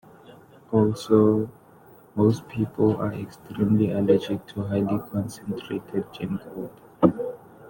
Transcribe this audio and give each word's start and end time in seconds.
Also, 0.71 1.47
most 2.15 2.47
people 2.47 2.97
are 2.97 3.13
extremely 3.13 3.91
allergic 3.91 4.47
to 4.47 4.63
highly 4.63 4.97
concentrated 5.11 6.11
Gingold. 6.11 6.71